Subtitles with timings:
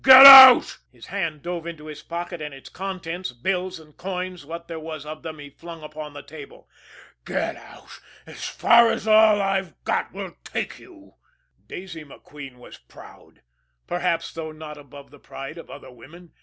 [0.03, 4.67] Get out!" His hand dove into his pocket, and its contents, bills and coins, what
[4.67, 6.67] there was of them, he flung upon the table.
[7.23, 11.17] "Get out as far as all I've got will take you!"
[11.67, 13.43] Daisy MacQueen was proud
[13.85, 16.31] perhaps, though, not above the pride of other women.